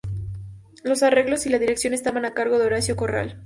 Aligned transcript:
Los 0.83 1.03
arreglos 1.03 1.45
y 1.45 1.49
la 1.49 1.59
dirección 1.59 1.93
estaban 1.93 2.25
a 2.25 2.33
cargo 2.33 2.57
de 2.57 2.65
Horacio 2.65 2.95
Corral. 2.95 3.39